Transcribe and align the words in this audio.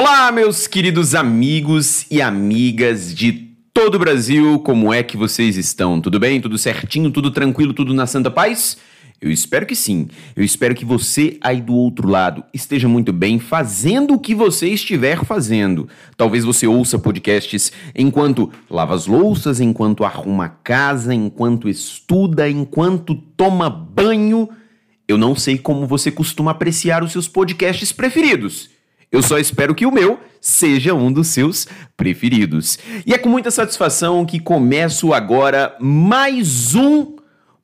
Olá, 0.00 0.30
meus 0.30 0.68
queridos 0.68 1.12
amigos 1.12 2.06
e 2.08 2.22
amigas 2.22 3.12
de 3.12 3.32
todo 3.74 3.96
o 3.96 3.98
Brasil, 3.98 4.60
como 4.60 4.94
é 4.94 5.02
que 5.02 5.16
vocês 5.16 5.56
estão? 5.56 6.00
Tudo 6.00 6.20
bem? 6.20 6.40
Tudo 6.40 6.56
certinho? 6.56 7.10
Tudo 7.10 7.32
tranquilo? 7.32 7.74
Tudo 7.74 7.92
na 7.92 8.06
santa 8.06 8.30
paz? 8.30 8.78
Eu 9.20 9.28
espero 9.28 9.66
que 9.66 9.74
sim. 9.74 10.06
Eu 10.36 10.44
espero 10.44 10.72
que 10.72 10.84
você 10.84 11.36
aí 11.40 11.60
do 11.60 11.74
outro 11.74 12.06
lado 12.06 12.44
esteja 12.54 12.86
muito 12.86 13.12
bem 13.12 13.40
fazendo 13.40 14.14
o 14.14 14.20
que 14.20 14.36
você 14.36 14.68
estiver 14.68 15.24
fazendo. 15.24 15.88
Talvez 16.16 16.44
você 16.44 16.64
ouça 16.64 16.96
podcasts 16.96 17.72
enquanto 17.92 18.52
lava 18.70 18.94
as 18.94 19.08
louças, 19.08 19.58
enquanto 19.58 20.04
arruma 20.04 20.44
a 20.44 20.48
casa, 20.48 21.12
enquanto 21.12 21.68
estuda, 21.68 22.48
enquanto 22.48 23.16
toma 23.36 23.68
banho. 23.68 24.48
Eu 25.08 25.18
não 25.18 25.34
sei 25.34 25.58
como 25.58 25.88
você 25.88 26.08
costuma 26.08 26.52
apreciar 26.52 27.02
os 27.02 27.10
seus 27.10 27.26
podcasts 27.26 27.90
preferidos. 27.90 28.77
Eu 29.10 29.22
só 29.22 29.38
espero 29.38 29.74
que 29.74 29.86
o 29.86 29.90
meu 29.90 30.20
seja 30.38 30.92
um 30.92 31.10
dos 31.10 31.28
seus 31.28 31.66
preferidos. 31.96 32.78
E 33.06 33.14
é 33.14 33.18
com 33.18 33.30
muita 33.30 33.50
satisfação 33.50 34.26
que 34.26 34.38
começo 34.38 35.14
agora 35.14 35.74
mais 35.80 36.74
um 36.74 37.16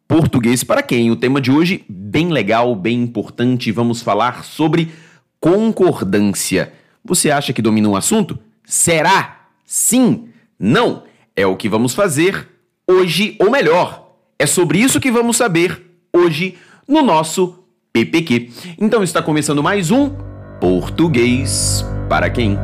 Português 0.08 0.64
para 0.64 0.82
quem? 0.82 1.10
O 1.10 1.16
tema 1.16 1.42
de 1.42 1.50
hoje, 1.50 1.84
bem 1.86 2.30
legal, 2.30 2.74
bem 2.74 3.02
importante, 3.02 3.70
vamos 3.70 4.00
falar 4.00 4.42
sobre 4.42 4.90
concordância. 5.38 6.72
Você 7.04 7.30
acha 7.30 7.52
que 7.52 7.60
domina 7.60 7.90
o 7.90 7.96
assunto? 7.96 8.38
Será? 8.64 9.48
Sim? 9.66 10.28
Não? 10.58 11.02
É 11.36 11.46
o 11.46 11.56
que 11.56 11.68
vamos 11.68 11.94
fazer 11.94 12.48
hoje, 12.88 13.36
ou 13.38 13.50
melhor, 13.50 14.16
é 14.38 14.46
sobre 14.46 14.78
isso 14.78 15.00
que 15.00 15.10
vamos 15.10 15.36
saber 15.36 15.98
hoje 16.10 16.56
no 16.88 17.02
nosso 17.02 17.58
PPQ. 17.92 18.50
Então 18.78 19.02
está 19.02 19.22
começando 19.22 19.62
mais 19.62 19.90
um 19.90 20.33
Português 20.64 21.84
para 22.08 22.30
quem? 22.30 22.58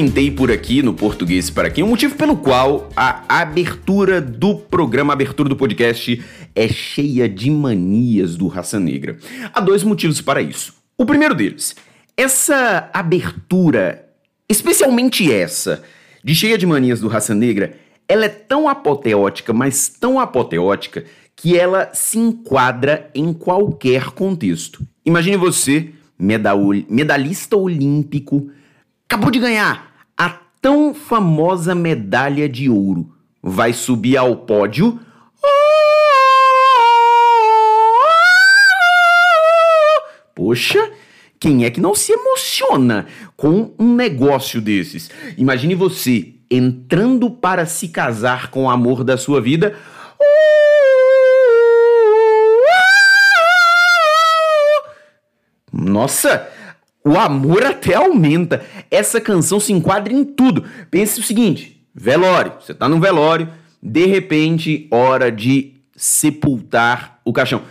Comentei 0.00 0.30
por 0.30 0.50
aqui 0.50 0.82
no 0.82 0.94
Português 0.94 1.50
para 1.50 1.68
quem 1.68 1.84
o 1.84 1.86
motivo 1.86 2.14
pelo 2.14 2.34
qual 2.34 2.88
a 2.96 3.22
abertura 3.40 4.18
do 4.18 4.54
programa, 4.54 5.12
a 5.12 5.14
abertura 5.14 5.46
do 5.46 5.54
podcast 5.54 6.24
é 6.54 6.68
cheia 6.68 7.28
de 7.28 7.50
manias 7.50 8.34
do 8.34 8.48
Raça 8.48 8.80
Negra. 8.80 9.18
Há 9.52 9.60
dois 9.60 9.82
motivos 9.82 10.22
para 10.22 10.40
isso. 10.40 10.72
O 10.96 11.04
primeiro 11.04 11.34
deles, 11.34 11.76
essa 12.16 12.88
abertura, 12.94 14.08
especialmente 14.48 15.30
essa, 15.30 15.82
de 16.24 16.34
cheia 16.34 16.56
de 16.56 16.64
manias 16.64 16.98
do 16.98 17.06
Raça 17.06 17.34
Negra, 17.34 17.74
ela 18.08 18.24
é 18.24 18.30
tão 18.30 18.70
apoteótica, 18.70 19.52
mas 19.52 19.90
tão 19.90 20.18
apoteótica, 20.18 21.04
que 21.36 21.58
ela 21.58 21.90
se 21.92 22.18
enquadra 22.18 23.10
em 23.14 23.34
qualquer 23.34 24.12
contexto. 24.12 24.82
Imagine 25.04 25.36
você, 25.36 25.90
medalhista 26.18 27.54
olímpico, 27.54 28.50
acabou 29.06 29.30
de 29.30 29.38
ganhar 29.38 29.89
tão 30.60 30.92
famosa 30.92 31.74
medalha 31.74 32.48
de 32.48 32.68
ouro. 32.68 33.14
Vai 33.42 33.72
subir 33.72 34.16
ao 34.16 34.36
pódio. 34.36 35.00
Poxa, 40.34 40.90
quem 41.38 41.64
é 41.64 41.70
que 41.70 41.80
não 41.80 41.94
se 41.94 42.12
emociona 42.12 43.06
com 43.36 43.72
um 43.78 43.94
negócio 43.94 44.60
desses? 44.60 45.10
Imagine 45.38 45.74
você 45.74 46.34
entrando 46.50 47.30
para 47.30 47.64
se 47.64 47.88
casar 47.88 48.50
com 48.50 48.64
o 48.64 48.70
amor 48.70 49.04
da 49.04 49.16
sua 49.16 49.40
vida. 49.40 49.76
Nossa, 55.72 56.48
o 57.10 57.18
amor 57.18 57.64
até 57.64 57.94
aumenta. 57.94 58.64
Essa 58.88 59.20
canção 59.20 59.58
se 59.58 59.72
enquadra 59.72 60.12
em 60.12 60.24
tudo. 60.24 60.64
Pense 60.90 61.18
o 61.18 61.24
seguinte: 61.24 61.84
velório. 61.92 62.52
Você 62.60 62.72
tá 62.72 62.88
no 62.88 63.00
velório, 63.00 63.48
de 63.82 64.06
repente, 64.06 64.86
hora 64.92 65.32
de 65.32 65.74
sepultar 65.96 67.20
o 67.24 67.32
caixão. 67.32 67.62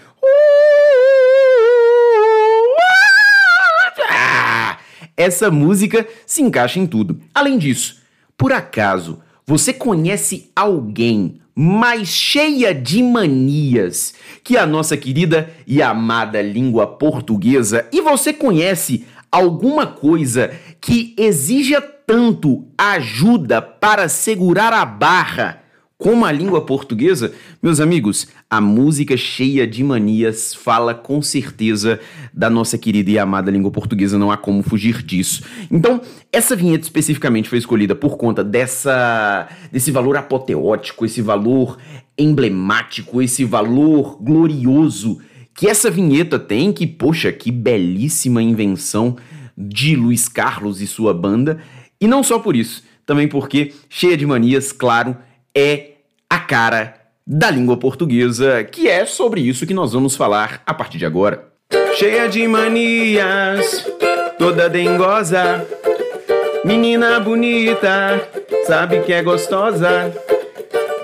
Essa 5.16 5.50
música 5.50 6.08
se 6.26 6.42
encaixa 6.42 6.80
em 6.80 6.88
tudo. 6.88 7.20
Além 7.34 7.58
disso, 7.58 8.02
por 8.38 8.54
acaso, 8.54 9.20
você 9.46 9.74
conhece 9.74 10.50
alguém 10.56 11.42
mais 11.54 12.08
cheia 12.08 12.74
de 12.74 13.04
manias 13.04 14.14
que 14.46 14.56
a 14.56 14.66
nossa 14.66 14.96
querida 14.96 15.50
e 15.68 15.82
amada 15.82 16.42
língua 16.42 16.88
portuguesa? 16.88 17.86
E 17.92 18.00
você 18.00 18.32
conhece 18.32 19.06
alguma 19.32 19.86
coisa 19.88 20.52
que 20.82 21.14
exija 21.18 21.82
tanto 21.82 22.66
ajuda 22.78 23.62
para 23.62 24.10
segurar 24.10 24.74
a 24.74 24.86
barra 24.86 25.64
como 26.00 26.24
a 26.26 26.32
língua 26.32 26.62
portuguesa, 26.62 27.34
meus 27.62 27.82
amigos, 27.82 28.30
a 28.50 28.62
música 28.62 29.18
cheia 29.18 29.68
de 29.68 29.84
manias 29.84 30.56
fala 30.56 30.96
com 30.96 31.22
certeza 31.22 32.00
da 32.34 32.50
nossa 32.50 32.78
querida 32.78 33.12
e 33.12 33.20
amada 33.20 33.52
língua 33.52 33.70
portuguesa, 33.70 34.18
não 34.18 34.32
há 34.32 34.38
como 34.38 34.64
fugir 34.64 35.04
disso. 35.04 35.44
Então, 35.70 36.00
essa 36.32 36.56
vinheta 36.56 36.86
especificamente 36.86 37.50
foi 37.50 37.58
escolhida 37.58 37.96
por 37.96 38.16
conta 38.16 38.46
dessa 38.46 39.50
desse 39.74 39.92
valor 39.92 40.16
apoteótico, 40.16 41.06
esse 41.06 41.22
valor 41.22 41.78
emblemático, 42.18 43.22
esse 43.22 43.44
valor 43.44 44.24
glorioso 44.24 45.20
que 45.56 45.68
essa 45.68 45.90
vinheta 45.90 46.40
tem, 46.40 46.72
que, 46.72 46.88
poxa, 46.88 47.32
que 47.32 47.52
belíssima 47.52 48.42
invenção 48.42 49.18
de 49.58 49.96
Luiz 49.96 50.30
Carlos 50.30 50.82
e 50.82 50.88
sua 50.88 51.14
banda. 51.14 51.60
E 52.00 52.08
não 52.08 52.24
só 52.24 52.40
por 52.40 52.56
isso, 52.56 52.84
também 53.06 53.28
porque, 53.28 53.74
cheia 53.90 54.16
de 54.16 54.26
manias, 54.26 54.72
claro, 54.72 55.18
é 55.54 55.92
a 56.30 56.40
cara 56.40 56.96
da 57.26 57.52
língua 57.52 57.78
portuguesa, 57.78 58.64
que 58.64 58.88
é 58.88 59.06
sobre 59.06 59.42
isso 59.42 59.68
que 59.68 59.74
nós 59.74 59.94
vamos 59.94 60.16
falar 60.16 60.64
a 60.66 60.74
partir 60.74 60.98
de 60.98 61.06
agora. 61.06 61.48
Cheia 61.96 62.28
de 62.30 62.48
manias, 62.48 63.86
toda 64.38 64.70
dengosa, 64.70 65.68
menina 66.64 67.20
bonita, 67.20 68.28
sabe 68.66 69.02
que 69.02 69.12
é 69.12 69.22
gostosa. 69.22 70.12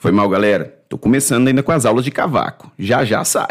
Foi 0.00 0.12
mal, 0.12 0.28
galera. 0.28 0.78
Tô 0.88 0.96
começando 0.96 1.48
ainda 1.48 1.60
com 1.60 1.72
as 1.72 1.84
aulas 1.84 2.04
de 2.04 2.12
cavaco. 2.12 2.70
Já 2.78 3.04
já 3.04 3.24
sai. 3.24 3.48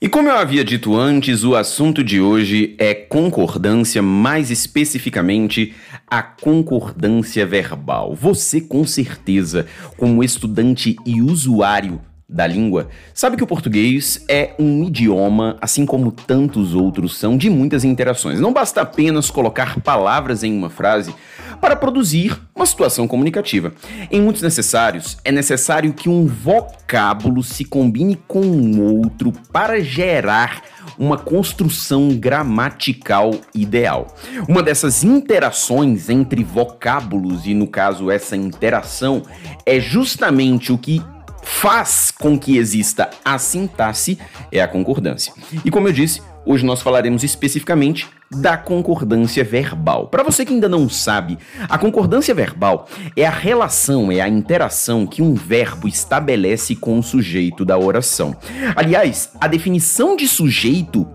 E 0.00 0.08
como 0.08 0.28
eu 0.28 0.36
havia 0.36 0.64
dito 0.64 0.94
antes, 0.94 1.42
o 1.42 1.56
assunto 1.56 2.04
de 2.04 2.20
hoje 2.20 2.76
é 2.78 2.94
concordância, 2.94 4.00
mais 4.00 4.52
especificamente 4.52 5.74
a 6.06 6.22
concordância 6.22 7.44
verbal. 7.44 8.14
Você, 8.14 8.60
com 8.60 8.86
certeza, 8.86 9.66
como 9.96 10.22
estudante 10.22 10.94
e 11.04 11.20
usuário 11.20 12.00
da 12.28 12.46
língua, 12.46 12.88
sabe 13.12 13.36
que 13.36 13.44
o 13.44 13.46
português 13.46 14.24
é 14.28 14.54
um 14.58 14.84
idioma, 14.84 15.56
assim 15.60 15.84
como 15.84 16.10
tantos 16.10 16.74
outros 16.74 17.18
são, 17.18 17.36
de 17.36 17.50
muitas 17.50 17.84
interações. 17.84 18.40
Não 18.40 18.52
basta 18.52 18.80
apenas 18.80 19.30
colocar 19.30 19.80
palavras 19.80 20.42
em 20.42 20.56
uma 20.56 20.70
frase 20.70 21.14
para 21.60 21.76
produzir 21.76 22.40
uma 22.54 22.66
situação 22.66 23.06
comunicativa. 23.06 23.72
Em 24.10 24.20
muitos 24.20 24.42
necessários, 24.42 25.18
é 25.24 25.30
necessário 25.30 25.92
que 25.92 26.08
um 26.08 26.26
vocábulo 26.26 27.42
se 27.42 27.64
combine 27.64 28.18
com 28.26 28.40
um 28.40 28.82
outro 28.82 29.32
para 29.52 29.80
gerar 29.80 30.62
uma 30.98 31.16
construção 31.16 32.10
gramatical 32.10 33.32
ideal. 33.54 34.14
Uma 34.48 34.62
dessas 34.62 35.02
interações 35.02 36.08
entre 36.08 36.44
vocábulos, 36.44 37.46
e 37.46 37.54
no 37.54 37.66
caso 37.66 38.10
essa 38.10 38.36
interação, 38.36 39.22
é 39.66 39.80
justamente 39.80 40.72
o 40.72 40.78
que 40.78 41.02
faz 41.44 42.10
com 42.10 42.38
que 42.38 42.56
exista 42.56 43.10
a 43.24 43.38
sintaxe 43.38 44.18
é 44.50 44.60
a 44.60 44.68
concordância. 44.68 45.32
E 45.64 45.70
como 45.70 45.88
eu 45.88 45.92
disse, 45.92 46.22
hoje 46.44 46.64
nós 46.64 46.82
falaremos 46.82 47.22
especificamente 47.22 48.08
da 48.30 48.56
concordância 48.56 49.44
verbal. 49.44 50.08
Para 50.08 50.22
você 50.22 50.44
que 50.44 50.52
ainda 50.52 50.68
não 50.68 50.88
sabe, 50.88 51.38
a 51.68 51.78
concordância 51.78 52.34
verbal 52.34 52.88
é 53.16 53.24
a 53.26 53.30
relação, 53.30 54.10
é 54.10 54.20
a 54.20 54.28
interação 54.28 55.06
que 55.06 55.22
um 55.22 55.34
verbo 55.34 55.86
estabelece 55.86 56.74
com 56.74 56.98
o 56.98 57.02
sujeito 57.02 57.64
da 57.64 57.78
oração. 57.78 58.36
Aliás, 58.74 59.30
a 59.40 59.46
definição 59.46 60.16
de 60.16 60.26
sujeito 60.26 61.06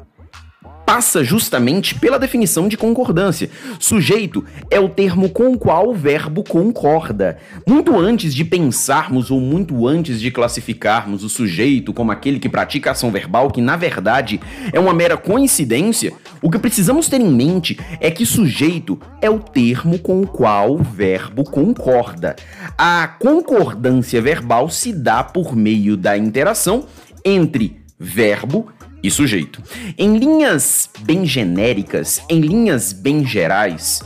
passa 0.89 1.24
justamente 1.24 1.94
pela 1.94 2.18
definição 2.18 2.68
de 2.68 2.75
concordância. 2.75 3.47
Sujeito 3.77 4.44
é 4.71 4.80
o 4.80 4.89
termo 4.89 5.30
com 5.30 5.51
o 5.51 5.57
qual 5.57 5.89
o 5.89 5.94
verbo 5.94 6.44
concorda. 6.44 7.38
Muito 7.68 7.95
antes 7.95 8.33
de 8.33 8.44
pensarmos 8.44 9.30
ou 9.30 9.39
muito 9.39 9.88
antes 9.88 10.19
de 10.19 10.31
classificarmos 10.31 11.24
o 11.24 11.30
sujeito 11.30 11.94
como 11.94 12.12
aquele 12.12 12.39
que 12.39 12.50
pratica 12.50 12.89
ação 12.89 13.12
verbal, 13.12 13.51
que 13.51 13.62
na 13.62 13.77
verdade 13.77 14.39
é 14.74 14.80
uma 14.80 14.91
mera 14.91 15.15
coincidência, 15.15 16.12
o 16.41 16.50
que 16.50 16.57
precisamos 16.57 17.07
ter 17.07 17.21
em 17.21 17.31
mente 17.31 17.77
é 18.01 18.09
que 18.09 18.25
sujeito 18.25 19.00
é 19.21 19.30
o 19.30 19.38
termo 19.38 20.00
com 20.00 20.19
o 20.24 20.27
qual 20.27 20.71
o 20.71 20.81
verbo 20.81 21.44
concorda. 21.44 22.36
A 22.75 23.07
concordância 23.07 24.19
verbal 24.19 24.71
se 24.71 24.91
dá 24.91 25.24
por 25.24 25.56
meio 25.56 25.95
da 25.95 26.18
interação 26.18 26.86
entre 27.24 27.77
verbo 28.00 28.69
e 28.71 28.78
sujeito. 29.07 29.62
Em 29.96 30.18
linhas 30.18 30.90
bem 31.01 31.24
genéricas, 31.25 32.24
em 32.28 32.42
linhas 32.42 32.92
bem 32.92 33.24
gerais, 33.24 34.01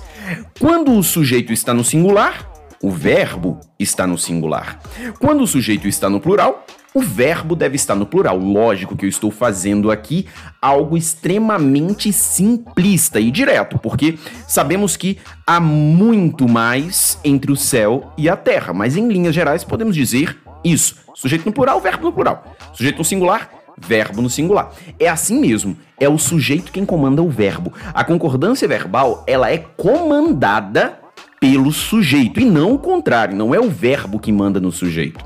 quando 0.59 0.91
o 0.91 1.01
sujeito 1.01 1.53
está 1.53 1.73
no 1.73 1.85
singular, 1.85 2.51
o 2.81 2.91
verbo 2.91 3.61
está 3.79 4.05
no 4.05 4.17
singular. 4.17 4.77
Quando 5.17 5.41
o 5.41 5.47
sujeito 5.47 5.87
está 5.87 6.09
no 6.09 6.19
plural, 6.19 6.65
o 6.93 7.01
verbo 7.01 7.55
deve 7.55 7.75
estar 7.75 7.95
no 7.95 8.05
plural. 8.05 8.37
Lógico 8.37 8.95
que 8.95 9.05
eu 9.05 9.09
estou 9.09 9.31
fazendo 9.31 9.89
aqui 9.89 10.27
algo 10.61 10.95
extremamente 10.95 12.13
simplista 12.13 13.19
e 13.19 13.31
direto, 13.31 13.79
porque 13.79 14.19
sabemos 14.47 14.95
que 14.95 15.17
há 15.47 15.59
muito 15.59 16.47
mais 16.47 17.17
entre 17.23 17.51
o 17.51 17.55
céu 17.55 18.11
e 18.17 18.29
a 18.29 18.35
terra, 18.35 18.73
mas 18.73 18.95
em 18.95 19.07
linhas 19.07 19.33
gerais 19.33 19.63
podemos 19.63 19.95
dizer 19.95 20.37
isso. 20.63 20.97
Sujeito 21.15 21.45
no 21.45 21.53
plural, 21.53 21.79
verbo 21.79 22.03
no 22.03 22.13
plural. 22.13 22.55
Sujeito 22.73 22.97
no 22.97 23.05
singular, 23.05 23.49
verbo 23.77 24.21
no 24.21 24.29
singular. 24.29 24.71
É 24.99 25.07
assim 25.07 25.39
mesmo, 25.39 25.77
é 25.99 26.07
o 26.07 26.17
sujeito 26.17 26.71
quem 26.71 26.85
comanda 26.85 27.21
o 27.21 27.29
verbo. 27.29 27.73
A 27.93 28.03
concordância 28.03 28.67
verbal, 28.67 29.23
ela 29.27 29.51
é 29.51 29.57
comandada 29.57 30.99
pelo 31.43 31.73
sujeito 31.73 32.39
e 32.39 32.45
não 32.45 32.71
o 32.71 32.79
contrário, 32.79 33.35
não 33.35 33.53
é 33.53 33.59
o 33.59 33.69
verbo 33.69 34.17
que 34.17 34.31
manda 34.31 34.61
no 34.61 34.71
sujeito. 34.71 35.25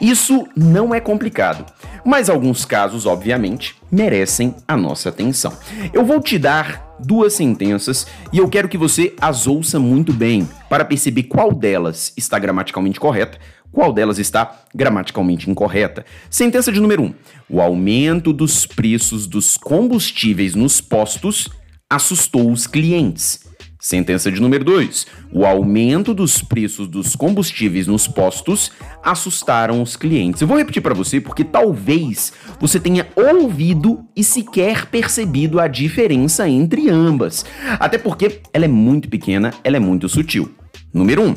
Isso 0.00 0.46
não 0.54 0.94
é 0.94 1.00
complicado, 1.00 1.66
mas 2.04 2.30
alguns 2.30 2.64
casos, 2.64 3.04
obviamente, 3.04 3.74
merecem 3.90 4.54
a 4.68 4.76
nossa 4.76 5.08
atenção. 5.08 5.52
Eu 5.92 6.04
vou 6.04 6.20
te 6.20 6.38
dar 6.38 6.94
duas 7.00 7.32
sentenças 7.32 8.06
e 8.32 8.38
eu 8.38 8.48
quero 8.48 8.68
que 8.68 8.78
você 8.78 9.12
as 9.20 9.48
ouça 9.48 9.80
muito 9.80 10.12
bem 10.12 10.48
para 10.70 10.84
perceber 10.84 11.24
qual 11.24 11.52
delas 11.52 12.12
está 12.16 12.38
gramaticalmente 12.38 13.00
correta 13.00 13.36
qual 13.72 13.92
delas 13.92 14.18
está 14.18 14.64
gramaticalmente 14.74 15.50
incorreta? 15.50 16.04
Sentença 16.30 16.72
de 16.72 16.80
número 16.80 17.02
1. 17.02 17.06
Um, 17.06 17.14
o 17.48 17.60
aumento 17.60 18.32
dos 18.32 18.66
preços 18.66 19.26
dos 19.26 19.56
combustíveis 19.56 20.54
nos 20.54 20.80
postos 20.80 21.48
assustou 21.88 22.50
os 22.50 22.66
clientes. 22.66 23.46
Sentença 23.78 24.32
de 24.32 24.40
número 24.40 24.64
2. 24.64 25.06
O 25.30 25.44
aumento 25.46 26.12
dos 26.12 26.42
preços 26.42 26.88
dos 26.88 27.14
combustíveis 27.14 27.86
nos 27.86 28.08
postos 28.08 28.72
assustaram 29.00 29.80
os 29.80 29.96
clientes. 29.96 30.40
Eu 30.40 30.48
vou 30.48 30.56
repetir 30.56 30.82
para 30.82 30.94
você 30.94 31.20
porque 31.20 31.44
talvez 31.44 32.32
você 32.58 32.80
tenha 32.80 33.06
ouvido 33.14 34.04
e 34.16 34.24
sequer 34.24 34.86
percebido 34.86 35.60
a 35.60 35.68
diferença 35.68 36.48
entre 36.48 36.90
ambas. 36.90 37.44
Até 37.78 37.96
porque 37.96 38.40
ela 38.52 38.64
é 38.64 38.68
muito 38.68 39.08
pequena, 39.08 39.52
ela 39.62 39.76
é 39.76 39.80
muito 39.80 40.08
sutil. 40.08 40.52
Número 40.92 41.22
1. 41.22 41.28
Um, 41.28 41.34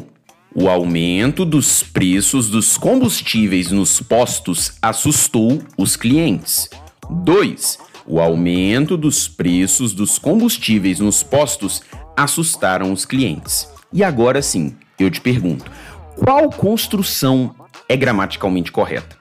o 0.61 0.67
aumento 0.67 1.45
dos 1.45 1.83
preços 1.83 2.49
dos 2.49 2.77
combustíveis 2.77 3.71
nos 3.71 4.01
postos 4.01 4.73
assustou 4.81 5.61
os 5.77 5.95
clientes. 5.95 6.69
2. 7.09 7.79
O 8.05 8.19
aumento 8.19 8.97
dos 8.97 9.25
preços 9.25 9.93
dos 9.93 10.19
combustíveis 10.19 10.99
nos 10.99 11.23
postos 11.23 11.81
assustaram 12.17 12.91
os 12.91 13.05
clientes. 13.05 13.71
E 13.93 14.03
agora 14.03 14.41
sim, 14.41 14.75
eu 14.99 15.09
te 15.09 15.21
pergunto: 15.21 15.71
qual 16.17 16.49
construção 16.49 17.55
é 17.87 17.95
gramaticalmente 17.95 18.69
correta? 18.69 19.15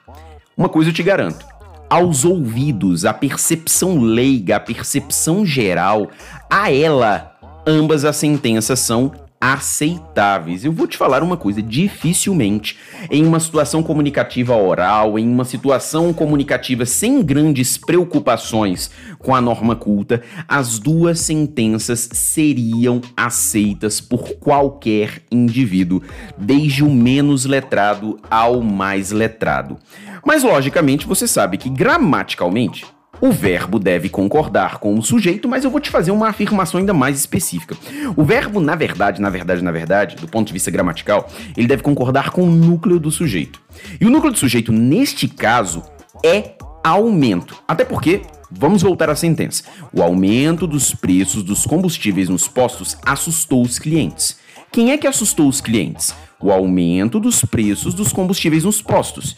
Uma 0.57 0.67
coisa 0.67 0.89
eu 0.89 0.93
te 0.93 1.03
garanto: 1.03 1.45
aos 1.89 2.25
ouvidos, 2.25 3.05
a 3.05 3.13
percepção 3.13 4.01
leiga, 4.01 4.57
a 4.57 4.59
percepção 4.59 5.45
geral, 5.45 6.09
a 6.49 6.69
ela, 6.69 7.33
ambas 7.65 8.03
as 8.03 8.17
sentenças 8.17 8.79
são 8.79 9.28
aceitáveis. 9.39 10.65
Eu 10.65 10.71
vou 10.71 10.87
te 10.87 10.97
falar 10.97 11.23
uma 11.23 11.37
coisa: 11.37 11.61
dificilmente, 11.61 12.77
em 13.09 13.25
uma 13.25 13.39
situação 13.39 13.81
comunicativa 13.81 14.55
oral, 14.55 15.17
em 15.17 15.27
uma 15.27 15.45
situação 15.45 16.11
comunicativa 16.13 16.85
sem 16.85 17.23
grandes 17.23 17.77
preocupações 17.77 18.91
com 19.17 19.33
a 19.33 19.41
norma 19.41 19.75
culta, 19.75 20.21
as 20.47 20.79
duas 20.79 21.19
sentenças 21.19 22.09
seriam 22.11 23.01
aceitas 23.15 24.01
por 24.01 24.33
qualquer 24.35 25.21
indivíduo, 25.31 26.01
desde 26.37 26.83
o 26.83 26.89
menos 26.89 27.45
letrado 27.45 28.19
ao 28.29 28.61
mais 28.61 29.11
letrado. 29.11 29.77
Mas, 30.25 30.43
logicamente, 30.43 31.07
você 31.07 31.27
sabe 31.27 31.57
que 31.57 31.69
gramaticalmente 31.69 32.85
o 33.21 33.31
verbo 33.31 33.79
deve 33.79 34.07
concordar 34.07 34.77
com 34.77 34.97
o 34.97 35.03
sujeito, 35.03 35.47
mas 35.47 35.63
eu 35.63 35.71
vou 35.71 35.81
te 35.81 35.89
fazer 35.89 36.11
uma 36.11 36.29
afirmação 36.29 36.79
ainda 36.79 36.93
mais 36.93 37.17
específica. 37.19 37.75
O 38.15 38.23
verbo, 38.23 38.61
na 38.61 38.75
verdade, 38.75 39.21
na 39.21 39.29
verdade, 39.29 39.61
na 39.61 39.71
verdade, 39.71 40.15
do 40.15 40.27
ponto 40.27 40.47
de 40.47 40.53
vista 40.53 40.71
gramatical, 40.71 41.29
ele 41.57 41.67
deve 41.67 41.83
concordar 41.83 42.29
com 42.29 42.43
o 42.43 42.49
núcleo 42.49 42.99
do 42.99 43.11
sujeito. 43.11 43.61
E 43.99 44.05
o 44.05 44.09
núcleo 44.09 44.31
do 44.31 44.39
sujeito, 44.39 44.71
neste 44.71 45.27
caso, 45.27 45.83
é 46.23 46.53
aumento. 46.81 47.61
Até 47.67 47.83
porque, 47.83 48.21
vamos 48.49 48.81
voltar 48.81 49.09
à 49.09 49.15
sentença. 49.15 49.63
O 49.93 50.01
aumento 50.01 50.65
dos 50.65 50.93
preços 50.93 51.43
dos 51.43 51.65
combustíveis 51.65 52.29
nos 52.29 52.47
postos 52.47 52.97
assustou 53.05 53.61
os 53.63 53.77
clientes. 53.77 54.37
Quem 54.71 54.91
é 54.91 54.97
que 54.97 55.07
assustou 55.07 55.49
os 55.49 55.59
clientes? 55.59 56.15
O 56.39 56.51
aumento 56.51 57.19
dos 57.19 57.43
preços 57.43 57.93
dos 57.93 58.13
combustíveis 58.13 58.63
nos 58.63 58.81
postos. 58.81 59.35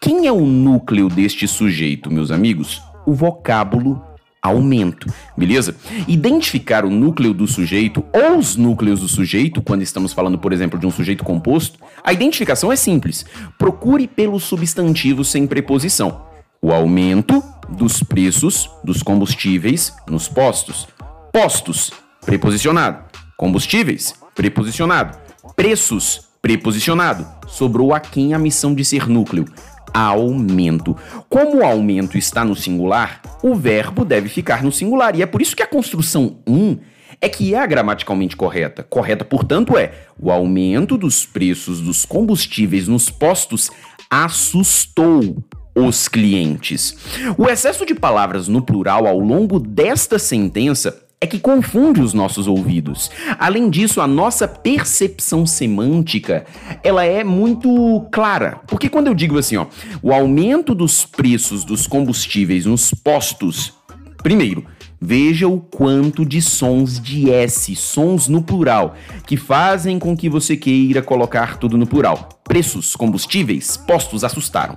Quem 0.00 0.26
é 0.26 0.32
o 0.32 0.40
núcleo 0.40 1.08
deste 1.08 1.46
sujeito, 1.46 2.10
meus 2.10 2.30
amigos? 2.30 2.82
O 3.10 3.14
vocábulo 3.14 4.00
aumento, 4.40 5.12
beleza? 5.36 5.74
Identificar 6.06 6.84
o 6.84 6.90
núcleo 6.90 7.34
do 7.34 7.46
sujeito 7.46 8.04
ou 8.12 8.38
os 8.38 8.56
núcleos 8.56 9.00
do 9.00 9.08
sujeito, 9.08 9.60
quando 9.60 9.82
estamos 9.82 10.12
falando, 10.12 10.38
por 10.38 10.52
exemplo, 10.52 10.78
de 10.78 10.86
um 10.86 10.90
sujeito 10.90 11.24
composto, 11.24 11.78
a 12.02 12.12
identificação 12.12 12.72
é 12.72 12.76
simples. 12.76 13.26
Procure 13.58 14.06
pelo 14.06 14.38
substantivo 14.38 15.24
sem 15.24 15.46
preposição. 15.46 16.22
O 16.62 16.72
aumento 16.72 17.42
dos 17.68 18.02
preços 18.02 18.70
dos 18.84 19.02
combustíveis 19.02 19.94
nos 20.08 20.28
postos. 20.28 20.86
Postos, 21.32 21.92
preposicionado. 22.24 23.04
Combustíveis, 23.36 24.14
preposicionado. 24.34 25.18
Preços, 25.56 26.28
preposicionado. 26.40 27.26
Sobrou 27.48 27.92
a 27.92 28.00
quem 28.00 28.34
a 28.34 28.38
missão 28.38 28.74
de 28.74 28.84
ser 28.84 29.08
núcleo 29.08 29.46
aumento. 29.92 30.96
Como 31.28 31.58
o 31.58 31.64
aumento 31.64 32.16
está 32.16 32.44
no 32.44 32.54
singular, 32.54 33.20
o 33.42 33.54
verbo 33.54 34.04
deve 34.04 34.28
ficar 34.28 34.62
no 34.62 34.72
singular. 34.72 35.16
E 35.16 35.22
é 35.22 35.26
por 35.26 35.42
isso 35.42 35.56
que 35.56 35.62
a 35.62 35.66
construção 35.66 36.38
um 36.46 36.78
é 37.20 37.28
que 37.28 37.54
é 37.54 37.66
gramaticalmente 37.66 38.36
correta. 38.36 38.82
Correta, 38.82 39.24
portanto, 39.24 39.76
é 39.76 39.92
o 40.18 40.30
aumento 40.30 40.96
dos 40.96 41.26
preços 41.26 41.80
dos 41.80 42.04
combustíveis 42.04 42.88
nos 42.88 43.10
postos 43.10 43.70
assustou 44.08 45.44
os 45.74 46.08
clientes. 46.08 46.96
O 47.38 47.48
excesso 47.48 47.86
de 47.86 47.94
palavras 47.94 48.48
no 48.48 48.62
plural 48.62 49.06
ao 49.06 49.18
longo 49.18 49.60
desta 49.60 50.18
sentença 50.18 51.09
é 51.22 51.26
que 51.26 51.38
confunde 51.38 52.00
os 52.00 52.14
nossos 52.14 52.46
ouvidos. 52.46 53.10
Além 53.38 53.68
disso, 53.68 54.00
a 54.00 54.06
nossa 54.06 54.48
percepção 54.48 55.44
semântica, 55.44 56.46
ela 56.82 57.04
é 57.04 57.22
muito 57.22 58.06
clara. 58.10 58.60
Porque 58.66 58.88
quando 58.88 59.08
eu 59.08 59.14
digo 59.14 59.38
assim, 59.38 59.56
ó, 59.56 59.66
o 60.02 60.14
aumento 60.14 60.74
dos 60.74 61.04
preços 61.04 61.62
dos 61.62 61.86
combustíveis 61.86 62.64
nos 62.64 62.94
postos, 62.94 63.74
primeiro, 64.22 64.64
Veja 65.02 65.48
o 65.48 65.58
quanto 65.58 66.26
de 66.26 66.42
sons 66.42 67.00
de 67.00 67.30
S, 67.30 67.74
sons 67.74 68.28
no 68.28 68.42
plural, 68.42 68.94
que 69.26 69.34
fazem 69.34 69.98
com 69.98 70.14
que 70.14 70.28
você 70.28 70.58
queira 70.58 71.00
colocar 71.00 71.56
tudo 71.56 71.78
no 71.78 71.86
plural. 71.86 72.28
Preços, 72.44 72.94
combustíveis, 72.94 73.78
postos 73.78 74.24
assustaram. 74.24 74.76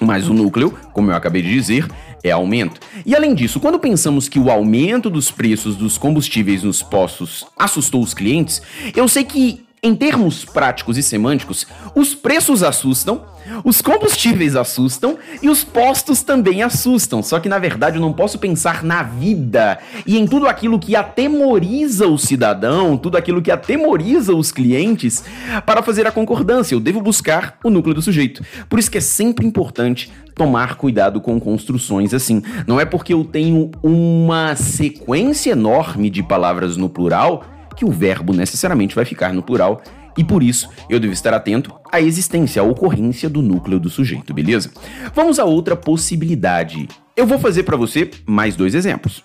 Mas 0.00 0.28
o 0.28 0.34
núcleo, 0.34 0.76
como 0.92 1.10
eu 1.10 1.16
acabei 1.16 1.42
de 1.42 1.52
dizer, 1.52 1.86
é 2.22 2.30
aumento. 2.30 2.80
E 3.04 3.14
além 3.14 3.34
disso, 3.34 3.60
quando 3.60 3.78
pensamos 3.78 4.28
que 4.28 4.38
o 4.38 4.50
aumento 4.50 5.10
dos 5.10 5.30
preços 5.30 5.76
dos 5.76 5.98
combustíveis 5.98 6.62
nos 6.62 6.82
postos 6.82 7.46
assustou 7.58 8.02
os 8.02 8.14
clientes, 8.14 8.62
eu 8.96 9.06
sei 9.08 9.24
que 9.24 9.64
em 9.84 9.94
termos 9.94 10.46
práticos 10.46 10.96
e 10.96 11.02
semânticos, 11.02 11.66
os 11.94 12.14
preços 12.14 12.62
assustam, 12.62 13.20
os 13.62 13.82
combustíveis 13.82 14.56
assustam 14.56 15.18
e 15.42 15.50
os 15.50 15.62
postos 15.62 16.22
também 16.22 16.62
assustam. 16.62 17.22
Só 17.22 17.38
que 17.38 17.50
na 17.50 17.58
verdade 17.58 17.98
eu 17.98 18.00
não 18.00 18.10
posso 18.10 18.38
pensar 18.38 18.82
na 18.82 19.02
vida 19.02 19.78
e 20.06 20.18
em 20.18 20.26
tudo 20.26 20.48
aquilo 20.48 20.78
que 20.78 20.96
atemoriza 20.96 22.08
o 22.08 22.16
cidadão, 22.16 22.96
tudo 22.96 23.18
aquilo 23.18 23.42
que 23.42 23.50
atemoriza 23.50 24.34
os 24.34 24.50
clientes 24.50 25.22
para 25.66 25.82
fazer 25.82 26.06
a 26.06 26.10
concordância. 26.10 26.74
Eu 26.74 26.80
devo 26.80 27.02
buscar 27.02 27.58
o 27.62 27.68
núcleo 27.68 27.94
do 27.94 28.00
sujeito. 28.00 28.42
Por 28.70 28.78
isso 28.78 28.90
que 28.90 28.96
é 28.96 29.02
sempre 29.02 29.46
importante 29.46 30.10
tomar 30.34 30.76
cuidado 30.76 31.20
com 31.20 31.38
construções 31.38 32.14
assim. 32.14 32.42
Não 32.66 32.80
é 32.80 32.86
porque 32.86 33.12
eu 33.12 33.22
tenho 33.22 33.70
uma 33.82 34.56
sequência 34.56 35.52
enorme 35.52 36.08
de 36.08 36.22
palavras 36.22 36.78
no 36.78 36.88
plural 36.88 37.44
que 37.76 37.84
o 37.84 37.90
verbo 37.90 38.32
necessariamente 38.32 38.94
vai 38.94 39.04
ficar 39.04 39.32
no 39.32 39.42
plural 39.42 39.82
e 40.16 40.22
por 40.22 40.42
isso 40.42 40.68
eu 40.88 41.00
devo 41.00 41.12
estar 41.12 41.34
atento 41.34 41.74
à 41.90 42.00
existência, 42.00 42.62
à 42.62 42.64
ocorrência 42.64 43.28
do 43.28 43.42
núcleo 43.42 43.80
do 43.80 43.90
sujeito, 43.90 44.32
beleza? 44.32 44.70
Vamos 45.14 45.38
a 45.38 45.44
outra 45.44 45.76
possibilidade. 45.76 46.88
Eu 47.16 47.26
vou 47.26 47.38
fazer 47.38 47.64
para 47.64 47.76
você 47.76 48.10
mais 48.26 48.56
dois 48.56 48.74
exemplos. 48.74 49.24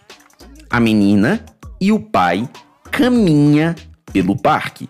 A 0.70 0.80
menina 0.80 1.44
e 1.80 1.92
o 1.92 2.00
pai 2.00 2.48
caminha 2.92 3.76
pelo 4.12 4.36
parque. 4.36 4.90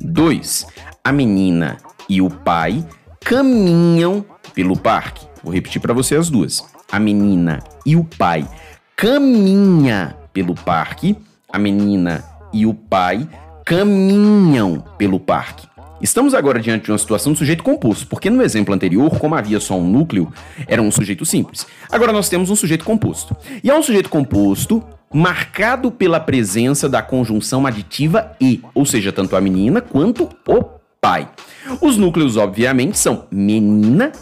2. 0.00 0.66
A 1.02 1.12
menina 1.12 1.78
e 2.08 2.20
o 2.20 2.28
pai 2.28 2.84
caminham 3.20 4.24
pelo 4.54 4.76
parque. 4.76 5.26
Vou 5.42 5.52
repetir 5.52 5.80
para 5.80 5.94
você 5.94 6.16
as 6.16 6.28
duas. 6.28 6.64
A 6.90 6.98
menina 6.98 7.60
e 7.84 7.96
o 7.96 8.04
pai 8.04 8.48
caminha 8.96 10.16
pelo 10.32 10.54
parque. 10.54 11.16
A 11.50 11.58
menina 11.58 12.24
e 12.54 12.64
o 12.64 12.72
pai 12.72 13.28
caminham 13.66 14.82
pelo 14.96 15.20
parque. 15.20 15.66
Estamos 16.00 16.34
agora 16.34 16.60
diante 16.60 16.84
de 16.84 16.92
uma 16.92 16.98
situação 16.98 17.32
de 17.32 17.38
sujeito 17.38 17.62
composto, 17.62 18.06
porque 18.06 18.30
no 18.30 18.42
exemplo 18.42 18.74
anterior, 18.74 19.18
como 19.18 19.34
havia 19.34 19.58
só 19.58 19.76
um 19.76 19.86
núcleo, 19.86 20.32
era 20.66 20.80
um 20.80 20.90
sujeito 20.90 21.24
simples. 21.24 21.66
Agora 21.90 22.12
nós 22.12 22.28
temos 22.28 22.50
um 22.50 22.56
sujeito 22.56 22.84
composto. 22.84 23.36
E 23.62 23.70
é 23.70 23.74
um 23.74 23.82
sujeito 23.82 24.08
composto 24.08 24.82
marcado 25.12 25.90
pela 25.90 26.20
presença 26.20 26.88
da 26.88 27.00
conjunção 27.00 27.66
aditiva 27.66 28.32
e, 28.40 28.60
ou 28.74 28.84
seja, 28.84 29.12
tanto 29.12 29.34
a 29.34 29.40
menina 29.40 29.80
quanto 29.80 30.28
o 30.46 30.64
pai. 31.00 31.28
Os 31.80 31.96
núcleos, 31.96 32.36
obviamente, 32.36 32.98
são 32.98 33.26
menina 33.30 34.12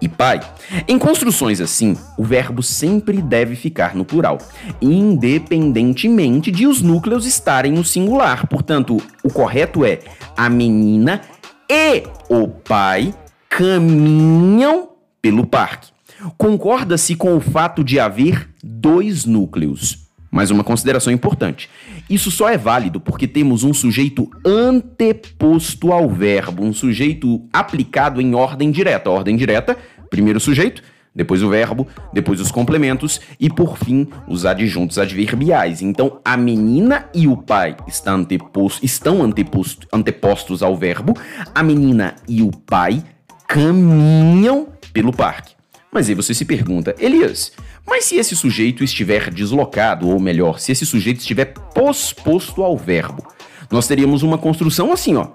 e 0.00 0.08
pai. 0.08 0.40
Em 0.88 0.98
construções 0.98 1.60
assim, 1.60 1.96
o 2.16 2.24
verbo 2.24 2.62
sempre 2.62 3.20
deve 3.20 3.54
ficar 3.54 3.94
no 3.94 4.04
plural, 4.04 4.38
independentemente 4.80 6.50
de 6.50 6.66
os 6.66 6.82
núcleos 6.82 7.26
estarem 7.26 7.72
no 7.72 7.84
singular. 7.84 8.46
Portanto, 8.46 8.98
o 9.22 9.30
correto 9.30 9.84
é 9.84 10.00
a 10.36 10.48
menina 10.48 11.20
e 11.68 12.02
o 12.28 12.48
pai 12.48 13.14
caminham 13.48 14.90
pelo 15.20 15.46
parque. 15.46 15.90
Concorda-se 16.36 17.14
com 17.14 17.36
o 17.36 17.40
fato 17.40 17.82
de 17.82 17.98
haver 17.98 18.48
dois 18.62 19.24
núcleos. 19.24 20.09
Mas 20.30 20.50
uma 20.50 20.62
consideração 20.62 21.12
importante: 21.12 21.68
isso 22.08 22.30
só 22.30 22.48
é 22.48 22.56
válido 22.56 23.00
porque 23.00 23.26
temos 23.26 23.64
um 23.64 23.74
sujeito 23.74 24.30
anteposto 24.44 25.92
ao 25.92 26.08
verbo, 26.08 26.64
um 26.64 26.72
sujeito 26.72 27.42
aplicado 27.52 28.20
em 28.20 28.34
ordem 28.34 28.70
direta. 28.70 29.10
ordem 29.10 29.36
direta, 29.36 29.76
primeiro 30.08 30.38
o 30.38 30.40
sujeito, 30.40 30.82
depois 31.14 31.42
o 31.42 31.48
verbo, 31.48 31.86
depois 32.12 32.40
os 32.40 32.52
complementos 32.52 33.20
e 33.38 33.50
por 33.50 33.76
fim 33.76 34.06
os 34.28 34.46
adjuntos 34.46 34.98
adverbiais. 34.98 35.82
Então 35.82 36.20
a 36.24 36.36
menina 36.36 37.08
e 37.12 37.26
o 37.26 37.36
pai 37.36 37.76
estão, 37.88 38.16
anteposto, 38.16 38.84
estão 38.84 39.22
anteposto, 39.22 39.88
antepostos 39.92 40.62
ao 40.62 40.76
verbo, 40.76 41.14
a 41.54 41.62
menina 41.62 42.14
e 42.28 42.42
o 42.42 42.50
pai 42.50 43.02
caminham 43.48 44.68
pelo 44.92 45.12
parque. 45.12 45.59
Mas 45.92 46.08
aí 46.08 46.14
você 46.14 46.32
se 46.32 46.44
pergunta, 46.44 46.94
Elias, 46.98 47.52
mas 47.86 48.04
se 48.04 48.16
esse 48.16 48.36
sujeito 48.36 48.84
estiver 48.84 49.30
deslocado, 49.30 50.08
ou 50.08 50.20
melhor, 50.20 50.60
se 50.60 50.70
esse 50.70 50.86
sujeito 50.86 51.18
estiver 51.18 51.46
posposto 51.74 52.62
ao 52.62 52.76
verbo, 52.76 53.26
nós 53.70 53.86
teríamos 53.86 54.22
uma 54.22 54.38
construção 54.38 54.92
assim, 54.92 55.16
ó. 55.16 55.28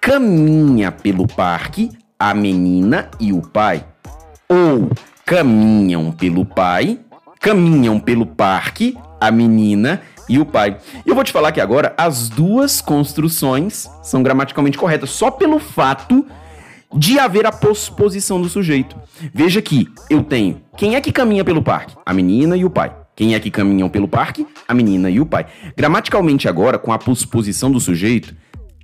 Caminha 0.00 0.90
pelo 0.92 1.26
parque 1.26 1.90
a 2.18 2.34
menina 2.34 3.10
e 3.18 3.32
o 3.32 3.40
pai. 3.40 3.84
Ou 4.48 4.90
caminham 5.24 6.12
pelo 6.12 6.44
pai, 6.44 7.00
caminham 7.40 7.98
pelo 7.98 8.26
parque 8.26 8.98
a 9.20 9.30
menina 9.30 10.02
e 10.28 10.38
o 10.38 10.44
pai. 10.44 10.76
E 11.06 11.08
eu 11.08 11.14
vou 11.14 11.24
te 11.24 11.32
falar 11.32 11.52
que 11.52 11.60
agora 11.60 11.94
as 11.96 12.28
duas 12.28 12.80
construções 12.80 13.88
são 14.02 14.22
gramaticalmente 14.22 14.78
corretas, 14.78 15.10
só 15.10 15.30
pelo 15.30 15.58
fato 15.58 16.26
de 16.94 17.18
haver 17.18 17.46
a 17.46 17.52
posposição 17.52 18.40
do 18.40 18.48
sujeito. 18.48 18.96
Veja 19.32 19.62
que 19.62 19.88
eu 20.10 20.22
tenho 20.22 20.60
quem 20.76 20.94
é 20.94 21.00
que 21.00 21.12
caminha 21.12 21.44
pelo 21.44 21.62
parque? 21.62 21.94
A 22.04 22.14
menina 22.14 22.56
e 22.56 22.64
o 22.64 22.70
pai. 22.70 22.94
Quem 23.14 23.34
é 23.34 23.40
que 23.40 23.50
caminham 23.50 23.88
pelo 23.88 24.08
parque? 24.08 24.46
A 24.66 24.72
menina 24.72 25.10
e 25.10 25.20
o 25.20 25.26
pai. 25.26 25.46
Gramaticalmente 25.76 26.48
agora, 26.48 26.78
com 26.78 26.92
a 26.92 26.98
posposição 26.98 27.70
do 27.70 27.78
sujeito, 27.78 28.34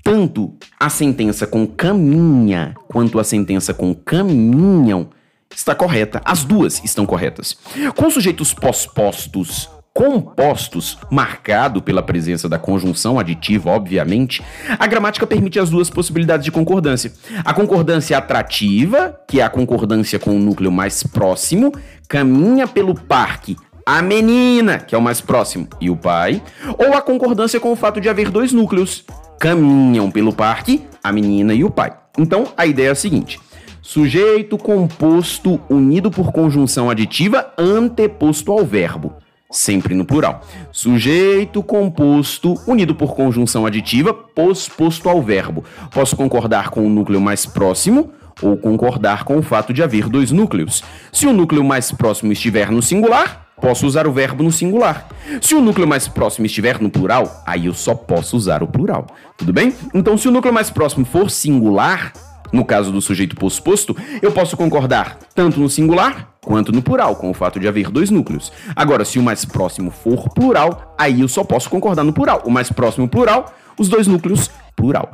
tanto 0.04 0.54
a 0.78 0.90
sentença 0.90 1.46
com 1.46 1.66
caminha 1.66 2.74
quanto 2.88 3.18
a 3.18 3.24
sentença 3.24 3.72
com 3.72 3.94
caminham 3.94 5.08
está 5.54 5.74
correta. 5.74 6.20
As 6.24 6.44
duas 6.44 6.82
estão 6.84 7.06
corretas. 7.06 7.56
Com 7.96 8.10
sujeitos 8.10 8.52
pospostos 8.52 9.68
compostos, 9.98 10.96
marcado 11.10 11.82
pela 11.82 12.00
presença 12.00 12.48
da 12.48 12.56
conjunção 12.56 13.18
aditiva, 13.18 13.70
obviamente, 13.70 14.40
a 14.78 14.86
gramática 14.86 15.26
permite 15.26 15.58
as 15.58 15.70
duas 15.70 15.90
possibilidades 15.90 16.44
de 16.44 16.52
concordância. 16.52 17.12
A 17.44 17.52
concordância 17.52 18.16
atrativa, 18.16 19.18
que 19.26 19.40
é 19.40 19.42
a 19.42 19.50
concordância 19.50 20.16
com 20.16 20.36
o 20.36 20.38
núcleo 20.38 20.70
mais 20.70 21.02
próximo, 21.02 21.72
caminha 22.06 22.68
pelo 22.68 22.94
parque 22.94 23.56
a 23.84 24.00
menina, 24.00 24.78
que 24.78 24.94
é 24.94 24.98
o 24.98 25.02
mais 25.02 25.20
próximo, 25.20 25.66
e 25.80 25.90
o 25.90 25.96
pai, 25.96 26.40
ou 26.78 26.94
a 26.94 27.02
concordância 27.02 27.58
com 27.58 27.72
o 27.72 27.76
fato 27.76 28.00
de 28.00 28.08
haver 28.08 28.30
dois 28.30 28.52
núcleos, 28.52 29.04
caminham 29.40 30.12
pelo 30.12 30.32
parque 30.32 30.86
a 31.02 31.10
menina 31.10 31.52
e 31.52 31.64
o 31.64 31.70
pai. 31.70 31.92
Então, 32.16 32.46
a 32.56 32.66
ideia 32.66 32.90
é 32.90 32.92
a 32.92 32.94
seguinte: 32.94 33.40
sujeito 33.82 34.56
composto 34.56 35.60
unido 35.68 36.08
por 36.08 36.30
conjunção 36.30 36.88
aditiva 36.88 37.52
anteposto 37.58 38.52
ao 38.52 38.64
verbo 38.64 39.16
sempre 39.50 39.94
no 39.94 40.04
plural. 40.04 40.42
Sujeito 40.70 41.62
composto 41.62 42.54
unido 42.66 42.94
por 42.94 43.14
conjunção 43.14 43.64
aditiva 43.64 44.12
posposto 44.12 45.08
ao 45.08 45.22
verbo. 45.22 45.64
Posso 45.90 46.16
concordar 46.16 46.70
com 46.70 46.84
o 46.86 46.90
núcleo 46.90 47.20
mais 47.20 47.46
próximo 47.46 48.12
ou 48.42 48.56
concordar 48.56 49.24
com 49.24 49.38
o 49.38 49.42
fato 49.42 49.72
de 49.72 49.82
haver 49.82 50.08
dois 50.08 50.30
núcleos. 50.30 50.82
Se 51.12 51.26
o 51.26 51.32
núcleo 51.32 51.64
mais 51.64 51.90
próximo 51.90 52.32
estiver 52.32 52.70
no 52.70 52.82
singular, 52.82 53.46
posso 53.60 53.86
usar 53.86 54.06
o 54.06 54.12
verbo 54.12 54.42
no 54.42 54.52
singular. 54.52 55.08
Se 55.40 55.54
o 55.54 55.60
núcleo 55.60 55.86
mais 55.86 56.06
próximo 56.06 56.46
estiver 56.46 56.80
no 56.80 56.90
plural, 56.90 57.42
aí 57.46 57.66
eu 57.66 57.74
só 57.74 57.94
posso 57.94 58.36
usar 58.36 58.62
o 58.62 58.68
plural. 58.68 59.06
Tudo 59.36 59.52
bem? 59.52 59.74
Então, 59.92 60.16
se 60.16 60.28
o 60.28 60.30
núcleo 60.30 60.54
mais 60.54 60.70
próximo 60.70 61.04
for 61.04 61.30
singular, 61.30 62.12
no 62.52 62.64
caso 62.64 62.90
do 62.90 63.00
sujeito 63.00 63.36
posposto, 63.36 63.96
eu 64.22 64.32
posso 64.32 64.56
concordar 64.56 65.18
tanto 65.34 65.60
no 65.60 65.68
singular 65.68 66.34
quanto 66.40 66.72
no 66.72 66.82
plural, 66.82 67.16
com 67.16 67.30
o 67.30 67.34
fato 67.34 67.60
de 67.60 67.68
haver 67.68 67.90
dois 67.90 68.10
núcleos. 68.10 68.50
Agora, 68.74 69.04
se 69.04 69.18
o 69.18 69.22
mais 69.22 69.44
próximo 69.44 69.90
for 69.90 70.30
plural, 70.30 70.94
aí 70.98 71.20
eu 71.20 71.28
só 71.28 71.44
posso 71.44 71.68
concordar 71.68 72.04
no 72.04 72.12
plural. 72.12 72.42
O 72.44 72.50
mais 72.50 72.72
próximo 72.72 73.08
plural, 73.08 73.54
os 73.76 73.88
dois 73.88 74.06
núcleos 74.06 74.50
plural. 74.74 75.12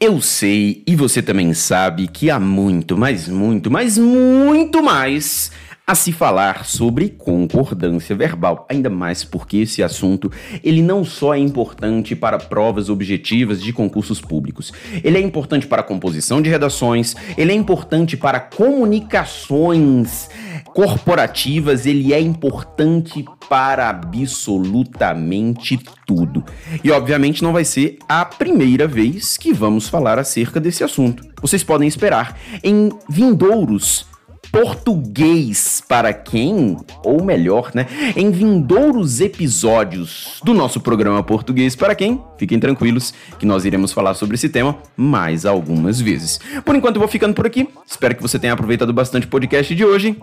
Eu 0.00 0.20
sei, 0.20 0.82
e 0.86 0.96
você 0.96 1.22
também 1.22 1.54
sabe, 1.54 2.08
que 2.08 2.28
há 2.28 2.40
muito, 2.40 2.98
mas 2.98 3.28
muito, 3.28 3.70
mas 3.70 3.96
muito 3.96 4.82
mais 4.82 5.52
a 5.86 5.94
se 5.94 6.12
falar 6.12 6.64
sobre 6.64 7.10
concordância 7.10 8.16
verbal, 8.16 8.66
ainda 8.70 8.88
mais 8.88 9.22
porque 9.22 9.58
esse 9.58 9.82
assunto 9.82 10.32
ele 10.62 10.80
não 10.80 11.04
só 11.04 11.34
é 11.34 11.38
importante 11.38 12.16
para 12.16 12.38
provas 12.38 12.88
objetivas 12.88 13.62
de 13.62 13.70
concursos 13.70 14.18
públicos, 14.18 14.72
ele 15.02 15.18
é 15.18 15.20
importante 15.20 15.66
para 15.66 15.82
a 15.82 15.84
composição 15.84 16.40
de 16.40 16.48
redações, 16.48 17.14
ele 17.36 17.52
é 17.52 17.54
importante 17.54 18.16
para 18.16 18.40
comunicações 18.40 20.30
corporativas, 20.72 21.84
ele 21.84 22.14
é 22.14 22.20
importante 22.20 23.22
para 23.48 23.90
absolutamente 23.90 25.78
tudo. 26.06 26.42
E 26.82 26.90
obviamente 26.90 27.42
não 27.42 27.52
vai 27.52 27.64
ser 27.64 27.98
a 28.08 28.24
primeira 28.24 28.88
vez 28.88 29.36
que 29.36 29.52
vamos 29.52 29.86
falar 29.86 30.18
acerca 30.18 30.58
desse 30.58 30.82
assunto. 30.82 31.22
Vocês 31.42 31.62
podem 31.62 31.86
esperar 31.86 32.38
em 32.62 32.90
vindouros 33.08 34.06
português 34.54 35.82
para 35.88 36.12
quem, 36.12 36.76
ou 37.04 37.24
melhor, 37.24 37.72
né, 37.74 37.88
em 38.14 38.30
vindouros 38.30 39.20
episódios 39.20 40.40
do 40.44 40.54
nosso 40.54 40.80
programa 40.80 41.24
Português 41.24 41.74
para 41.74 41.92
quem, 41.92 42.22
fiquem 42.38 42.60
tranquilos 42.60 43.12
que 43.36 43.44
nós 43.44 43.64
iremos 43.64 43.92
falar 43.92 44.14
sobre 44.14 44.36
esse 44.36 44.48
tema 44.48 44.78
mais 44.96 45.44
algumas 45.44 46.00
vezes. 46.00 46.38
Por 46.64 46.76
enquanto 46.76 46.96
eu 46.96 47.00
vou 47.00 47.08
ficando 47.08 47.34
por 47.34 47.44
aqui. 47.44 47.68
Espero 47.84 48.14
que 48.14 48.22
você 48.22 48.38
tenha 48.38 48.52
aproveitado 48.52 48.92
bastante 48.92 49.26
o 49.26 49.28
podcast 49.28 49.74
de 49.74 49.84
hoje. 49.84 50.16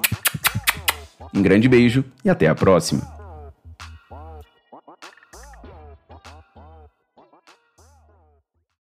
Um 1.33 1.41
grande 1.41 1.67
beijo 1.67 2.05
e 2.23 2.29
até 2.29 2.47
a 2.47 2.55
próxima. 2.55 3.20